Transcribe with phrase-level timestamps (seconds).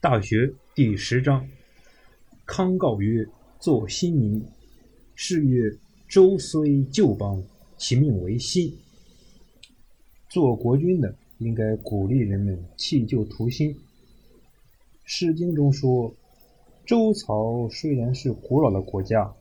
[0.00, 1.48] 大学第十章。
[2.46, 3.26] 康告曰
[3.58, 4.40] ：“作新民。”
[5.16, 5.76] 是曰
[6.08, 7.42] ：“周虽旧邦，
[7.76, 8.72] 其命维新。”
[10.30, 13.74] 做国君的应该鼓励人们弃旧图新。
[15.04, 16.14] 《诗经》中说
[16.86, 19.34] ：“周朝虽然是古老的国家，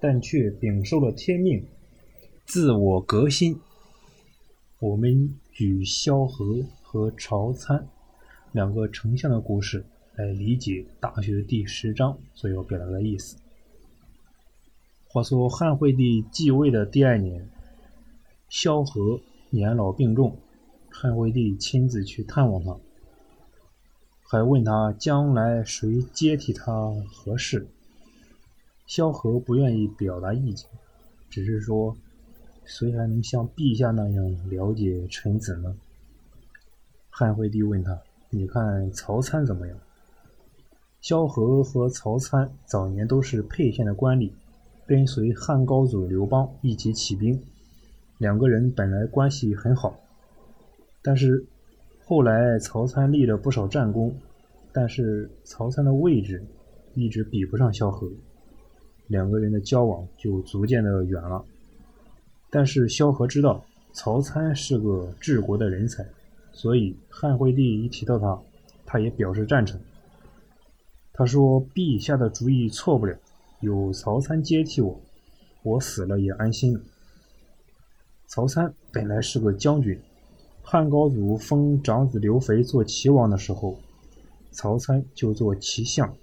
[0.00, 1.62] 但却秉受了天命，
[2.46, 3.60] 自我革新。”
[4.80, 7.86] 我们举萧何和曹参
[8.52, 9.84] 两个丞相的故事
[10.16, 13.36] 来理解《大学》第十章所要表达的意思。
[15.06, 17.48] 话说汉惠帝继位的第二年，
[18.48, 19.20] 萧何
[19.50, 20.36] 年老病重，
[20.88, 22.76] 汉惠帝亲自去探望他，
[24.24, 27.68] 还问他将来谁接替他合适。
[28.84, 30.68] 萧何不愿意表达意见，
[31.28, 31.96] 只是说。
[32.62, 35.76] 谁还能像陛下那样了解臣子呢？
[37.08, 39.76] 汉惠帝问他：“你看曹参怎么样？”
[41.00, 44.30] 萧何和曹参早年都是沛县的官吏，
[44.86, 47.42] 跟随汉高祖刘邦一起起兵，
[48.18, 49.98] 两个人本来关系很好。
[51.02, 51.46] 但是
[52.04, 54.14] 后来曹参立了不少战功，
[54.72, 56.44] 但是曹参的位置
[56.94, 58.06] 一直比不上萧何，
[59.06, 61.42] 两个人的交往就逐渐的远了。
[62.50, 66.06] 但是萧何知道曹参是个治国的人才，
[66.52, 68.40] 所以汉惠帝一提到他，
[68.84, 69.80] 他也表示赞成。
[71.12, 73.18] 他说：“陛下的主意错不了，
[73.60, 75.00] 有曹参接替我，
[75.62, 76.80] 我死了也安心了。”
[78.26, 80.00] 曹参本来是个将军，
[80.62, 83.78] 汉高祖封长子刘肥做齐王的时候，
[84.50, 86.14] 曹参就做齐相。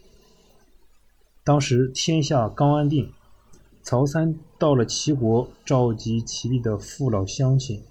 [1.44, 3.12] 当时天下刚安定。
[3.84, 7.81] 曹参到了齐国，召集齐地的父老乡亲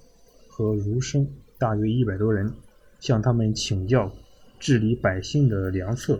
[0.47, 1.27] 和儒生，
[1.59, 2.51] 大约一百多人，
[2.99, 4.11] 向他们请教
[4.59, 6.19] 治理百姓的良策。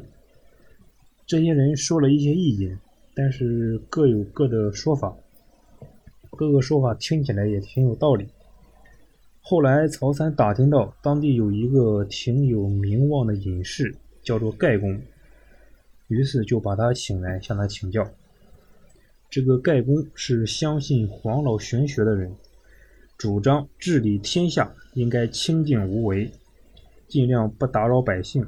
[1.25, 2.79] 这些人说了一些意见，
[3.13, 5.15] 但是各有各的说法，
[6.31, 8.27] 各个说法听起来也挺有道理。
[9.41, 15.01] 后来曹参打听到当地有一个挺有名望的隐士，叫做盖公，
[16.07, 18.09] 于是就把他请来向他请教。
[19.29, 22.33] 这个盖公是相信黄老玄学的人，
[23.17, 26.31] 主张治理天下应该清静无为，
[27.07, 28.45] 尽量不打扰百姓，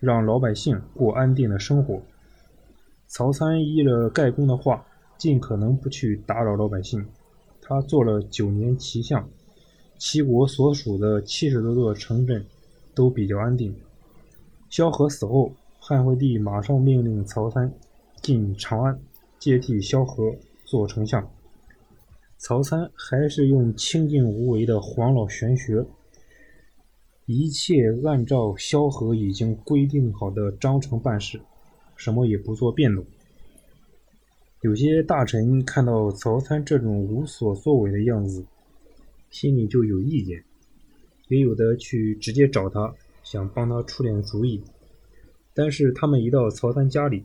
[0.00, 2.02] 让老百姓过安定的生活。
[3.06, 4.84] 曹参依了盖公的话，
[5.16, 7.06] 尽可能不去打扰老百姓。
[7.60, 9.28] 他做了九年齐相，
[9.96, 12.44] 齐国所属的七十多座城镇
[12.94, 13.72] 都比较安定。
[14.68, 17.72] 萧何死后，汉惠帝马上命令曹参
[18.20, 18.98] 进长安。
[19.38, 20.34] 接替萧何
[20.64, 21.30] 做丞相，
[22.40, 25.84] 曹参还是用清静无为的黄老玄学，
[27.26, 31.38] 一切按照萧何已经规定好的章程办事，
[31.96, 33.04] 什么也不做变动。
[34.62, 38.42] 有些大臣看到曹参这种无所作为的样子，
[39.28, 40.42] 心里就有意见，
[41.28, 44.64] 也有的去直接找他，想帮他出点主意。
[45.52, 47.22] 但是他们一到曹参家里，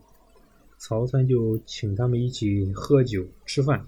[0.78, 3.86] 曹参就请他们一起喝酒吃饭。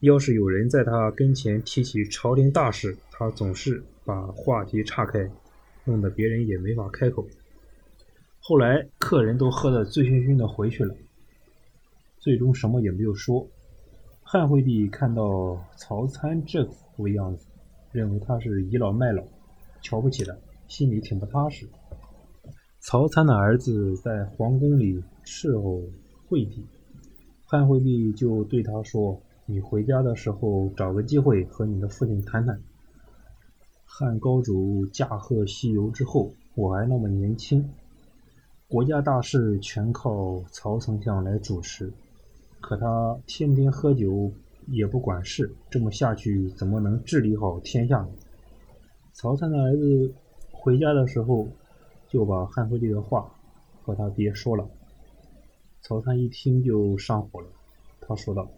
[0.00, 5.30] 要是有人在他跟前提起朝廷大事，他总是把话题岔开，
[5.84, 7.26] 弄得别人也没法开口。
[8.38, 10.94] 后来客人都喝得醉醺醺的回去了，
[12.18, 13.46] 最终什么也没有说。
[14.22, 17.46] 汉惠帝看到曹参这副样子，
[17.92, 19.22] 认为他是倚老卖老，
[19.82, 20.34] 瞧不起他，
[20.66, 21.68] 心里挺不踏实。
[22.78, 25.82] 曹参的儿子在皇宫里伺候
[26.26, 26.66] 惠帝，
[27.44, 32.62] 汉惠帝就对他说：“你回家的时候找个机会和你的父亲谈谈。
[33.84, 37.68] 汉高祖驾鹤西游之后，我还那么年轻，
[38.68, 41.92] 国家大事全靠曹丞相来主持，
[42.60, 44.30] 可他天天喝酒
[44.68, 48.08] 也不管事，这么下去怎么能治理好天下呢？”
[49.12, 50.14] 曹参的儿子
[50.52, 51.48] 回家的时候。
[52.12, 53.32] 就把汉惠帝的话
[53.84, 54.68] 和他爹说了。
[55.80, 57.46] 曹参一听就上火了，
[58.00, 58.50] 他说道：“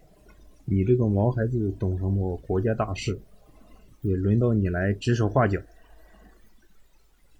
[0.72, 3.20] 你这个毛孩子懂什么国家大事？
[4.00, 5.60] 也轮到你来指手画脚。”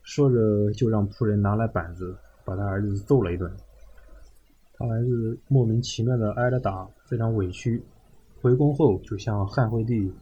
[0.03, 3.51] 说着就让仆人拿来板子，把他儿子揍了一顿。
[4.75, 7.83] 他儿子莫名其妙的挨了打，非常委屈。
[8.41, 10.13] 回宫后就向汉惠帝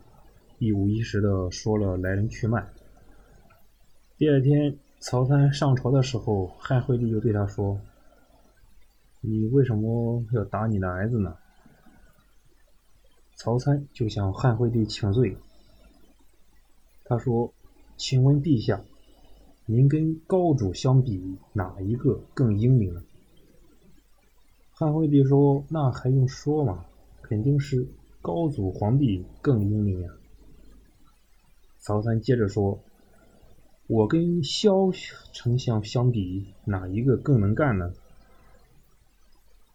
[0.59, 2.65] 一五一十的说了来龙去脉。
[4.17, 4.77] 第二天。
[5.03, 7.81] 曹参上朝的时候，汉惠帝就对他说
[9.23, 11.35] ：“你为什么要打你的儿子呢？”
[13.43, 15.35] 曹参就向汉惠帝请罪。
[17.05, 17.55] 他说
[17.97, 18.85] ：“请问陛下，
[19.65, 23.03] 您跟高祖相比，哪一个更英明呢？”
[24.77, 26.85] 汉惠帝说：“那还用说吗？
[27.23, 27.89] 肯定是
[28.21, 30.11] 高祖皇帝更英明呀。”
[31.81, 32.79] 曹参接着说
[33.89, 34.93] ：“我跟萧
[35.33, 37.95] 丞相相比，哪一个更能干呢？”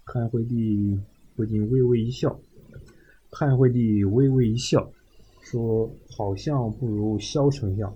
[0.05, 0.99] 汉惠帝
[1.35, 2.39] 不禁微微一笑。
[3.37, 4.89] 汉惠帝微微一笑，
[5.41, 7.93] 说：“好像不如萧丞相。”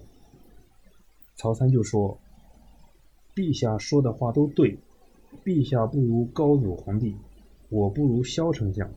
[1.37, 2.19] 曹参就说
[3.33, 4.77] ：“陛下说的话都对。”
[5.45, 7.15] 陛下不如高祖皇帝，
[7.69, 8.91] 我不如萧丞相。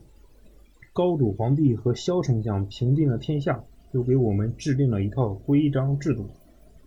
[0.91, 3.63] 高祖皇帝和萧丞相平定了天下，
[3.93, 6.29] 又给我们制定了一套规章制度，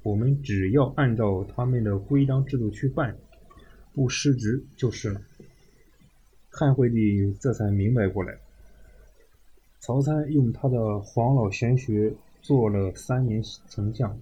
[0.03, 3.17] 我们只要按照他们的规章制度去办，
[3.94, 5.23] 不失职就是了。
[6.50, 8.37] 汉惠帝这才明白过来。
[9.86, 12.12] 曹参用他的黄老玄学
[12.42, 14.18] 做了三年丞相，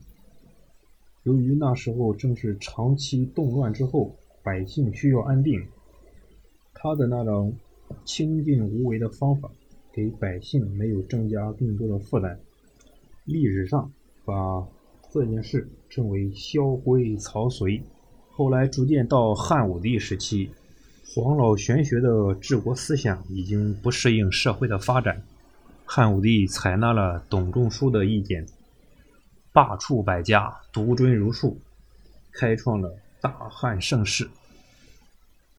[1.22, 4.14] 由于那时候正是长期动乱之后。
[4.42, 5.58] 百姓需要安定，
[6.74, 7.54] 他的那种
[8.04, 9.50] 清静无为的方法，
[9.90, 12.38] 给百姓没有增加更多的负担。
[13.24, 13.90] 历史上
[14.26, 14.68] 把
[15.10, 17.82] 这件事称为“萧规曹随”。
[18.28, 20.50] 后来逐渐到汉武帝时期，
[21.14, 25.22] 黄老玄学的治国思想已经不适应社会的发展，
[25.96, 28.44] 汉武帝采纳了董仲舒的意见，
[29.52, 31.56] 罢黜百家，独尊儒术，
[32.32, 34.28] 开创了大汉盛世。